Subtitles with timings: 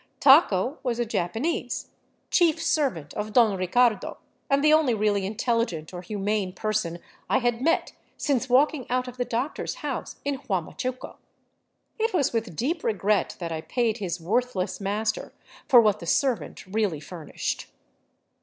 [0.29, 1.89] "Taco" was a Japa nese,
[2.31, 4.17] chief servant of Don Ricardo,
[4.49, 6.97] and the only really intelligent or humane person
[7.29, 11.17] I had met since walking out of the doctor's house in Huamachuco.
[11.99, 15.33] It was with deep regret that I paid his worthless mas ter
[15.67, 17.67] for what the servant really furnished.